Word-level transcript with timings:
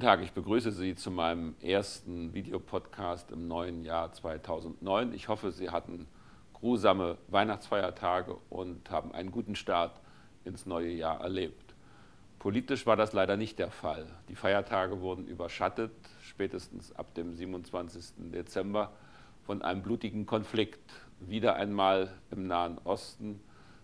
Tag, 0.00 0.22
ich 0.22 0.32
begrüße 0.32 0.72
Sie 0.72 0.94
zu 0.94 1.10
meinem 1.10 1.54
ersten 1.60 2.32
Videopodcast 2.32 3.30
im 3.30 3.48
neuen 3.48 3.84
Jahr 3.84 4.12
2009. 4.12 5.12
Ich 5.12 5.28
hoffe, 5.28 5.52
Sie 5.52 5.70
hatten 5.70 6.06
grusame 6.52 7.18
Weihnachtsfeiertage 7.28 8.36
und 8.50 8.90
haben 8.90 9.12
einen 9.12 9.30
guten 9.30 9.54
Start 9.54 10.00
ins 10.44 10.64
neue 10.64 10.90
Jahr 10.90 11.20
erlebt. 11.20 11.74
Politisch 12.38 12.86
war 12.86 12.96
das 12.96 13.12
leider 13.12 13.36
nicht 13.36 13.58
der 13.58 13.70
Fall. 13.70 14.06
Die 14.28 14.34
Feiertage 14.34 15.00
wurden 15.00 15.26
überschattet, 15.26 15.92
spätestens 16.22 16.94
ab 16.96 17.14
dem 17.14 17.34
27. 17.34 18.30
Dezember, 18.32 18.92
von 19.42 19.62
einem 19.62 19.82
blutigen 19.82 20.24
Konflikt, 20.24 20.92
wieder 21.20 21.56
einmal 21.56 22.10
im 22.30 22.46
Nahen 22.46 22.78
Osten, 22.84 23.40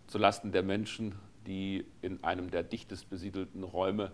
zulasten 0.06 0.50
der 0.52 0.62
Menschen, 0.62 1.14
die 1.46 1.84
in 2.00 2.24
einem 2.24 2.50
der 2.50 2.62
dichtest 2.62 3.10
besiedelten 3.10 3.62
Räume 3.64 4.12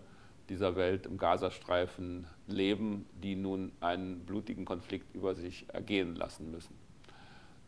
dieser 0.49 0.75
Welt 0.75 1.05
im 1.05 1.17
Gazastreifen 1.17 2.27
leben, 2.47 3.05
die 3.21 3.35
nun 3.35 3.71
einen 3.81 4.25
blutigen 4.25 4.65
Konflikt 4.65 5.13
über 5.13 5.35
sich 5.35 5.65
ergehen 5.73 6.15
lassen 6.15 6.51
müssen. 6.51 6.75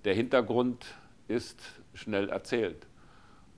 Der 0.05 0.13
Hintergrund 0.13 0.85
ist 1.27 1.61
schnell 1.93 2.29
erzählt. 2.29 2.87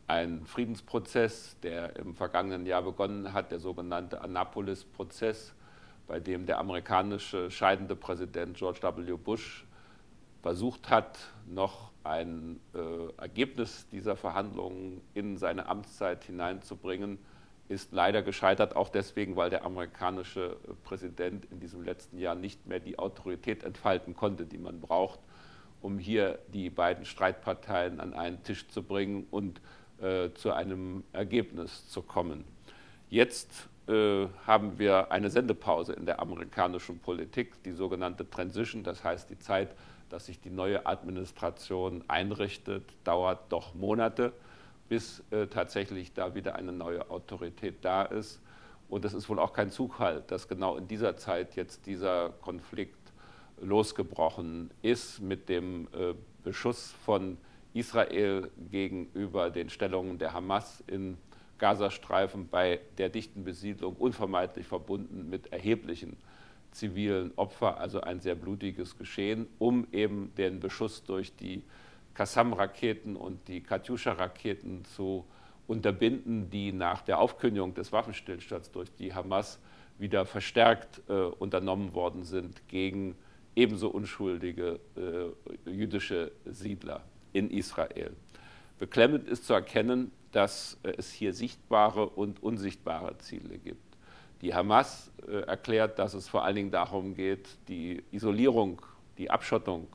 Ein 0.08 0.46
Friedensprozess, 0.46 1.58
der 1.62 1.96
im 1.96 2.16
vergangenen 2.16 2.66
Jahr 2.66 2.82
begonnen 2.82 3.32
hat, 3.32 3.52
der 3.52 3.60
sogenannte 3.60 4.22
Annapolis-Prozess, 4.22 5.54
bei 6.08 6.20
dem 6.20 6.46
der 6.46 6.58
amerikanische 6.58 7.50
scheidende 7.50 7.96
Präsident 7.96 8.58
George 8.58 8.80
W. 8.82 9.16
Bush 9.16 9.66
versucht 10.42 10.90
hat, 10.90 11.20
noch 11.48 11.92
ein 12.04 12.60
äh, 12.74 13.22
Ergebnis 13.22 13.88
dieser 13.90 14.16
Verhandlungen 14.16 15.02
in 15.14 15.38
seine 15.38 15.68
Amtszeit 15.68 16.24
hineinzubringen, 16.24 17.20
ist 17.72 17.94
leider 17.94 18.22
gescheitert, 18.22 18.76
auch 18.76 18.90
deswegen, 18.90 19.38
weil 19.38 19.50
der 19.50 19.64
amerikanische 19.64 20.58
Präsident 20.84 21.46
in 21.52 21.62
diesem 21.62 21.84
letzten 21.84 22.20
Jahr 22.20 22.36
nicht 22.36 22.68
mehr 22.68 22.82
die 22.82 23.00
Autorität 23.00 23.64
entfalten 23.64 24.14
konnte, 24.14 24.46
die 24.46 24.58
man 24.58 24.82
braucht, 24.82 25.20
um 25.82 25.98
hier 25.98 26.40
die 26.54 26.70
beiden 26.70 27.06
Streitparteien 27.06 28.02
an 28.02 28.14
einen 28.14 28.44
Tisch 28.44 28.68
zu 28.68 28.84
bringen 28.84 29.26
und 29.32 29.62
äh, 30.02 30.32
zu 30.34 30.52
einem 30.52 31.06
Ergebnis 31.14 31.88
zu 31.88 32.02
kommen. 32.02 32.44
Jetzt 33.10 33.70
äh, 33.88 34.28
haben 34.46 34.78
wir 34.78 35.10
eine 35.12 35.30
Sendepause 35.30 35.94
in 35.94 36.06
der 36.06 36.20
amerikanischen 36.20 37.00
Politik, 37.00 37.64
die 37.64 37.72
sogenannte 37.72 38.30
Transition, 38.30 38.84
das 38.84 39.04
heißt 39.04 39.30
die 39.30 39.40
Zeit, 39.40 39.74
dass 40.10 40.26
sich 40.26 40.42
die 40.42 40.50
neue 40.50 40.86
Administration 40.86 42.04
einrichtet, 42.10 42.84
dauert 43.06 43.50
doch 43.50 43.74
Monate 43.76 44.34
bis 44.90 45.24
äh, 45.32 45.48
tatsächlich 45.48 46.14
da 46.14 46.36
wieder 46.36 46.56
eine 46.56 46.72
neue 46.72 47.10
Autorität 47.10 47.76
da 47.82 48.04
ist. 48.04 48.42
Und 48.90 49.06
es 49.06 49.14
ist 49.14 49.30
wohl 49.30 49.40
auch 49.40 49.54
kein 49.54 49.72
Zufall, 49.72 50.24
dass 50.28 50.48
genau 50.48 50.76
in 50.76 50.88
dieser 50.88 51.16
Zeit 51.16 51.56
jetzt 51.56 51.86
dieser 51.86 52.32
Konflikt 52.42 52.98
losgebrochen 53.62 54.72
ist 54.82 55.22
mit 55.22 55.48
dem 55.48 55.88
äh, 55.94 56.14
Beschuss 56.44 56.94
von 57.06 57.38
Israel 57.74 58.52
gegenüber 58.70 59.50
den 59.50 59.70
Stellungen 59.70 60.18
der 60.18 60.34
Hamas 60.34 60.84
in 60.88 61.18
Gazastreifen 61.58 62.50
bei 62.50 62.80
der 62.98 63.10
dichten 63.10 63.44
Besiedlung 63.44 63.96
unvermeidlich 63.96 64.66
verbunden 64.66 65.30
mit 65.30 65.54
erheblichen 65.54 66.18
zivilen 66.72 67.32
Opfern, 67.36 67.76
also 67.76 68.02
ein 68.02 68.20
sehr 68.20 68.36
blutiges 68.36 68.98
Geschehen, 68.98 69.48
um 69.60 69.88
eben 69.92 70.34
den 70.36 70.60
Beschuss 70.60 71.04
durch 71.04 71.36
die 71.36 71.64
Kassam-Raketen 72.14 73.16
und 73.16 73.48
die 73.48 73.62
Katyusha-Raketen 73.62 74.86
zu 74.86 75.26
unterbinden, 75.68 76.50
die 76.50 76.72
nach 76.72 77.02
der 77.02 77.20
Aufkündigung 77.20 77.74
des 77.74 77.92
Waffenstillstands 77.92 78.72
durch 78.72 78.94
die 78.96 79.14
Hamas 79.14 79.60
wieder 79.98 80.26
verstärkt 80.26 81.02
äh, 81.08 81.14
unternommen 81.14 81.94
worden 81.94 82.24
sind 82.24 82.68
gegen 82.68 83.16
ebenso 83.56 83.90
unschuldige 83.90 84.80
äh, 84.96 85.70
jüdische 85.70 86.32
Siedler 86.46 87.04
in 87.34 87.50
Israel. 87.50 88.12
Beklemmend 88.80 89.28
ist 89.28 89.46
zu 89.46 89.54
erkennen, 89.54 90.12
dass 90.32 90.78
äh, 90.84 90.94
es 90.98 91.12
hier 91.12 91.34
sichtbare 91.34 92.10
und 92.10 92.42
unsichtbare 92.42 93.18
Ziele 93.20 93.58
gibt. 93.58 93.98
Die 94.42 94.54
Hamas 94.56 95.12
äh, 95.28 95.42
erklärt, 95.42 96.00
dass 96.00 96.14
es 96.14 96.28
vor 96.28 96.44
allen 96.44 96.56
Dingen 96.56 96.72
darum 96.72 97.14
geht, 97.14 97.50
die 97.68 98.04
Isolierung, 98.12 98.82
die 99.18 99.30
Abschottung 99.30 99.88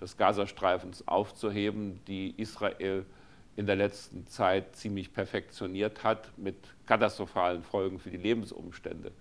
des 0.00 0.16
Gazastreifens 0.16 1.06
aufzuheben, 1.06 2.00
die 2.06 2.34
Israel 2.36 3.04
in 3.56 3.66
der 3.66 3.76
letzten 3.76 4.26
Zeit 4.26 4.76
ziemlich 4.76 5.12
perfektioniert 5.12 6.04
hat, 6.04 6.30
mit 6.38 6.56
katastrophalen 6.86 7.62
Folgen 7.62 7.98
für 7.98 8.10
die 8.10 8.16
Lebensumstände 8.16 9.12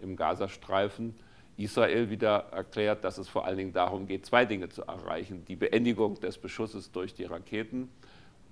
im 0.00 0.16
Gazastreifen. 0.16 1.14
Israel 1.56 2.08
wieder 2.08 2.46
erklärt, 2.52 3.02
dass 3.02 3.18
es 3.18 3.28
vor 3.28 3.44
allen 3.44 3.56
Dingen 3.56 3.72
darum 3.72 4.06
geht, 4.06 4.24
zwei 4.24 4.44
Dinge 4.44 4.68
zu 4.68 4.82
erreichen. 4.82 5.44
Die 5.46 5.56
Beendigung 5.56 6.20
des 6.20 6.38
Beschusses 6.38 6.92
durch 6.92 7.14
die 7.14 7.24
Raketen 7.24 7.88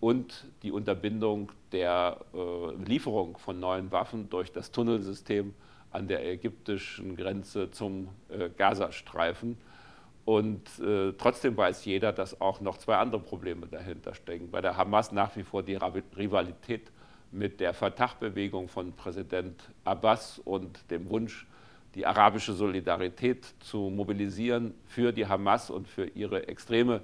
und 0.00 0.46
die 0.62 0.72
Unterbindung 0.72 1.52
der 1.70 2.18
äh, 2.34 2.74
Lieferung 2.84 3.38
von 3.38 3.60
neuen 3.60 3.92
Waffen 3.92 4.28
durch 4.28 4.52
das 4.52 4.72
Tunnelsystem 4.72 5.54
an 5.92 6.08
der 6.08 6.26
ägyptischen 6.26 7.16
Grenze 7.16 7.70
zum 7.70 8.08
äh, 8.28 8.50
Gazastreifen. 8.50 9.56
Und 10.26 10.80
äh, 10.80 11.12
trotzdem 11.12 11.56
weiß 11.56 11.84
jeder, 11.84 12.12
dass 12.12 12.40
auch 12.40 12.60
noch 12.60 12.78
zwei 12.78 12.96
andere 12.96 13.20
Probleme 13.20 13.68
dahinter 13.68 14.12
stecken. 14.12 14.50
Bei 14.50 14.60
der 14.60 14.76
Hamas 14.76 15.12
nach 15.12 15.36
wie 15.36 15.44
vor 15.44 15.62
die 15.62 15.76
Rivalität 15.76 16.90
mit 17.30 17.60
der 17.60 17.72
Fatah-Bewegung 17.72 18.68
von 18.68 18.92
Präsident 18.92 19.62
Abbas 19.84 20.40
und 20.40 20.90
dem 20.90 21.08
Wunsch, 21.10 21.46
die 21.94 22.04
arabische 22.04 22.54
Solidarität 22.54 23.46
zu 23.60 23.88
mobilisieren 23.88 24.74
für 24.84 25.12
die 25.12 25.26
Hamas 25.26 25.70
und 25.70 25.86
für 25.86 26.06
ihre 26.06 26.48
extreme 26.48 27.02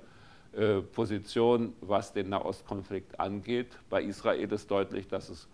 äh, 0.53 0.81
Position, 0.81 1.75
was 1.81 2.13
den 2.13 2.29
Nahostkonflikt 2.29 3.21
angeht. 3.21 3.69
Bei 3.89 4.03
Israel 4.03 4.51
ist 4.53 4.69
deutlich, 4.69 5.07
dass 5.07 5.29
es, 5.29 5.49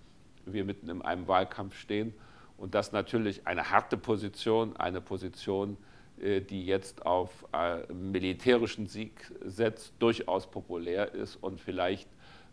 wir 0.46 0.64
mitten 0.64 0.88
in 0.88 1.02
einem 1.02 1.28
Wahlkampf 1.28 1.78
stehen 1.78 2.14
und 2.56 2.74
dass 2.74 2.92
natürlich 2.92 3.46
eine 3.46 3.70
harte 3.70 3.98
Position, 3.98 4.74
eine 4.76 5.02
Position, 5.02 5.76
die 6.40 6.66
jetzt 6.66 7.06
auf 7.06 7.46
äh, 7.52 7.92
militärischen 7.92 8.86
Sieg 8.86 9.32
setzt, 9.44 9.94
durchaus 9.98 10.50
populär 10.50 11.14
ist 11.14 11.36
und 11.36 11.60
vielleicht 11.60 12.08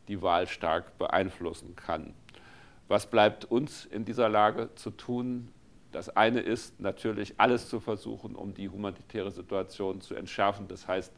die 0.07 0.21
Wahl 0.21 0.47
stark 0.47 0.97
beeinflussen 0.97 1.75
kann. 1.75 2.13
Was 2.87 3.09
bleibt 3.09 3.45
uns 3.45 3.85
in 3.85 4.05
dieser 4.05 4.29
Lage 4.29 4.69
zu 4.75 4.91
tun? 4.91 5.49
Das 5.91 6.15
eine 6.15 6.41
ist 6.41 6.79
natürlich 6.79 7.33
alles 7.37 7.69
zu 7.69 7.79
versuchen, 7.79 8.35
um 8.35 8.53
die 8.53 8.69
humanitäre 8.69 9.31
Situation 9.31 10.01
zu 10.01 10.13
entschärfen. 10.13 10.67
Das 10.67 10.87
heißt, 10.87 11.11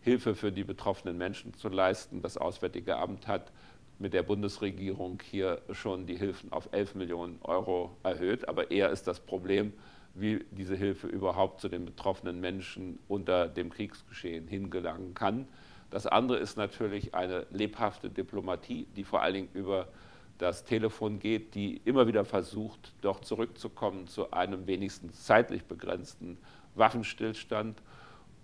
Hilfe 0.00 0.34
für 0.34 0.50
die 0.50 0.64
betroffenen 0.64 1.18
Menschen 1.18 1.54
zu 1.54 1.68
leisten. 1.68 2.22
Das 2.22 2.36
Auswärtige 2.36 2.96
Amt 2.96 3.28
hat 3.28 3.52
mit 3.98 4.12
der 4.12 4.22
Bundesregierung 4.22 5.20
hier 5.22 5.62
schon 5.72 6.06
die 6.06 6.16
Hilfen 6.16 6.52
auf 6.52 6.68
11 6.72 6.94
Millionen 6.94 7.38
Euro 7.42 7.96
erhöht. 8.02 8.48
Aber 8.48 8.70
eher 8.70 8.90
ist 8.90 9.06
das 9.06 9.20
Problem, 9.20 9.72
wie 10.18 10.44
diese 10.50 10.74
Hilfe 10.74 11.06
überhaupt 11.06 11.60
zu 11.60 11.68
den 11.68 11.84
betroffenen 11.84 12.40
Menschen 12.40 12.98
unter 13.08 13.48
dem 13.48 13.70
Kriegsgeschehen 13.70 14.48
hingelangen 14.48 15.14
kann. 15.14 15.46
Das 15.90 16.06
andere 16.06 16.38
ist 16.38 16.56
natürlich 16.56 17.14
eine 17.14 17.46
lebhafte 17.50 18.10
Diplomatie, 18.10 18.86
die 18.96 19.04
vor 19.04 19.22
allen 19.22 19.34
Dingen 19.34 19.48
über 19.54 19.88
das 20.38 20.64
Telefon 20.64 21.18
geht, 21.18 21.54
die 21.54 21.80
immer 21.84 22.06
wieder 22.06 22.24
versucht, 22.24 22.92
doch 23.00 23.20
zurückzukommen 23.20 24.06
zu 24.06 24.32
einem 24.32 24.66
wenigstens 24.66 25.24
zeitlich 25.24 25.64
begrenzten 25.64 26.38
Waffenstillstand 26.74 27.80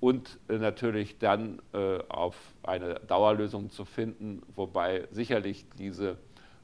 und 0.01 0.39
äh, 0.49 0.59
natürlich 0.59 1.19
dann 1.19 1.61
äh, 1.73 1.99
auf 2.09 2.37
eine 2.63 2.95
Dauerlösung 2.95 3.71
zu 3.71 3.85
finden, 3.85 4.43
wobei 4.57 5.07
sicherlich 5.11 5.65
diese 5.79 6.17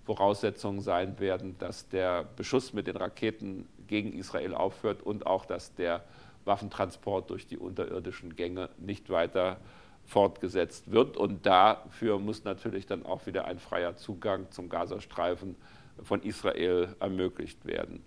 Voraussetzungen 0.05 0.81
sein 0.81 1.21
werden, 1.21 1.57
dass 1.59 1.89
der 1.89 2.25
Beschuss 2.25 2.73
mit 2.73 2.87
den 2.87 2.97
Raketen 2.97 3.67
gegen 3.89 4.13
Israel 4.13 4.55
aufhört 4.55 5.03
und 5.03 5.27
auch, 5.27 5.45
dass 5.45 5.75
der 5.75 6.05
Waffentransport 6.45 7.31
durch 7.31 7.47
die 7.47 7.59
unterirdischen 7.59 8.37
Gänge 8.37 8.71
nicht 8.79 9.11
weiter 9.11 9.59
fortgesetzt 10.05 10.91
wird. 10.91 11.17
Und 11.17 11.47
dafür 11.47 12.19
muss 12.19 12.45
natürlich 12.45 12.87
dann 12.87 13.05
auch 13.05 13.27
wieder 13.27 13.45
ein 13.45 13.59
freier 13.59 13.97
Zugang 13.97 14.51
zum 14.51 14.69
Gazastreifen 14.69 15.57
von 16.03 16.23
Israel 16.23 16.95
ermöglicht 17.01 17.65
werden. 17.67 18.03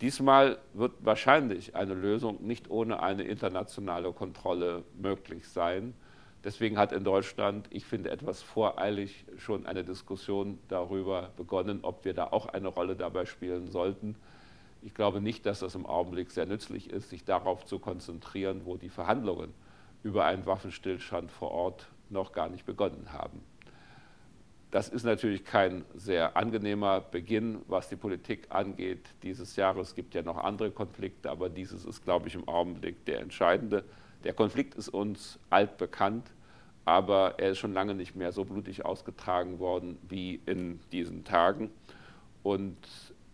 Diesmal 0.00 0.58
wird 0.74 0.92
wahrscheinlich 1.00 1.74
eine 1.74 1.94
Lösung 1.94 2.46
nicht 2.46 2.68
ohne 2.70 3.02
eine 3.02 3.22
internationale 3.22 4.12
Kontrolle 4.12 4.82
möglich 5.00 5.48
sein. 5.48 5.94
Deswegen 6.44 6.76
hat 6.76 6.92
in 6.92 7.02
Deutschland, 7.02 7.66
ich 7.70 7.86
finde 7.86 8.10
etwas 8.10 8.42
voreilig, 8.42 9.24
schon 9.38 9.64
eine 9.66 9.84
Diskussion 9.84 10.58
darüber 10.68 11.30
begonnen, 11.36 11.80
ob 11.82 12.04
wir 12.04 12.12
da 12.12 12.24
auch 12.24 12.46
eine 12.46 12.68
Rolle 12.68 12.94
dabei 12.94 13.24
spielen 13.24 13.68
sollten. 13.68 14.16
Ich 14.86 14.94
glaube 14.94 15.20
nicht, 15.20 15.44
dass 15.46 15.58
das 15.58 15.74
im 15.74 15.84
Augenblick 15.84 16.30
sehr 16.30 16.46
nützlich 16.46 16.90
ist, 16.90 17.10
sich 17.10 17.24
darauf 17.24 17.64
zu 17.64 17.80
konzentrieren, 17.80 18.60
wo 18.66 18.76
die 18.76 18.88
Verhandlungen 18.88 19.52
über 20.04 20.26
einen 20.26 20.46
Waffenstillstand 20.46 21.32
vor 21.32 21.50
Ort 21.50 21.88
noch 22.08 22.30
gar 22.30 22.48
nicht 22.48 22.64
begonnen 22.64 23.12
haben. 23.12 23.40
Das 24.70 24.88
ist 24.88 25.02
natürlich 25.02 25.44
kein 25.44 25.84
sehr 25.96 26.36
angenehmer 26.36 27.00
Beginn, 27.00 27.62
was 27.66 27.88
die 27.88 27.96
Politik 27.96 28.46
angeht 28.50 29.00
dieses 29.24 29.56
Jahres. 29.56 29.88
Es 29.88 29.94
gibt 29.96 30.14
ja 30.14 30.22
noch 30.22 30.36
andere 30.36 30.70
Konflikte, 30.70 31.30
aber 31.30 31.48
dieses 31.48 31.84
ist, 31.84 32.04
glaube 32.04 32.28
ich, 32.28 32.36
im 32.36 32.46
Augenblick 32.46 33.04
der 33.06 33.22
entscheidende. 33.22 33.82
Der 34.22 34.34
Konflikt 34.34 34.76
ist 34.76 34.88
uns 34.88 35.40
altbekannt, 35.50 36.30
aber 36.84 37.40
er 37.40 37.50
ist 37.50 37.58
schon 37.58 37.72
lange 37.72 37.96
nicht 37.96 38.14
mehr 38.14 38.30
so 38.30 38.44
blutig 38.44 38.84
ausgetragen 38.84 39.58
worden 39.58 39.98
wie 40.08 40.40
in 40.46 40.78
diesen 40.92 41.24
Tagen. 41.24 41.72
Und 42.44 42.76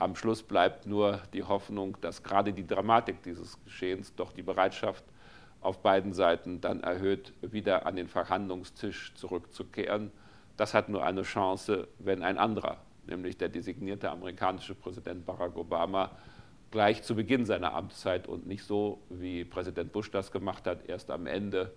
am 0.03 0.17
Schluss 0.17 0.43
bleibt 0.43 0.87
nur 0.87 1.21
die 1.33 1.45
Hoffnung, 1.45 1.97
dass 2.01 2.23
gerade 2.23 2.53
die 2.53 2.67
Dramatik 2.67 3.23
dieses 3.23 3.63
Geschehens 3.65 4.15
doch 4.15 4.33
die 4.33 4.43
Bereitschaft 4.43 5.05
auf 5.61 5.81
beiden 5.81 6.13
Seiten 6.13 6.61
dann 6.61 6.83
erhöht, 6.83 7.33
wieder 7.41 7.87
an 7.87 7.97
den 7.97 8.09
Verhandlungstisch 8.09 9.15
zurückzukehren. 9.15 10.11
Das 10.57 10.75
hat 10.75 10.89
nur 10.89 11.05
eine 11.05 11.23
Chance, 11.23 11.89
wenn 11.99 12.23
ein 12.23 12.37
anderer, 12.37 12.79
nämlich 13.07 13.39
der 13.39 13.49
designierte 13.49 14.11
amerikanische 14.11 14.75
Präsident 14.75 15.25
Barack 15.25 15.57
Obama, 15.57 16.11
gleich 16.71 17.03
zu 17.03 17.15
Beginn 17.15 17.47
seiner 17.47 17.75
Amtszeit 17.75 18.27
und 18.27 18.47
nicht 18.47 18.65
so, 18.65 19.01
wie 19.09 19.45
Präsident 19.45 19.93
Bush 19.93 20.11
das 20.11 20.33
gemacht 20.33 20.67
hat, 20.67 20.89
erst 20.89 21.11
am 21.11 21.27
Ende 21.27 21.73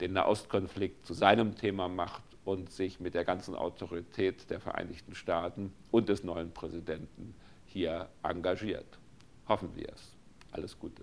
den 0.00 0.12
Nahostkonflikt 0.12 1.04
zu 1.04 1.14
seinem 1.14 1.56
Thema 1.56 1.88
macht 1.88 2.22
und 2.46 2.70
sich 2.70 3.00
mit 3.00 3.14
der 3.14 3.24
ganzen 3.24 3.56
Autorität 3.56 4.48
der 4.50 4.60
Vereinigten 4.60 5.14
Staaten 5.14 5.72
und 5.90 6.08
des 6.08 6.22
neuen 6.22 6.52
Präsidenten 6.52 7.34
hier 7.66 8.08
engagiert. 8.22 8.98
Hoffen 9.48 9.74
wir 9.74 9.88
es. 9.92 10.14
Alles 10.52 10.78
Gute. 10.78 11.02